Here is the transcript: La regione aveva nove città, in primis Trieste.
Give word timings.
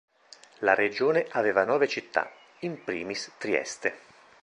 La 0.61 0.73
regione 0.73 1.27
aveva 1.29 1.63
nove 1.63 1.87
città, 1.87 2.31
in 2.61 2.83
primis 2.83 3.33
Trieste. 3.37 3.99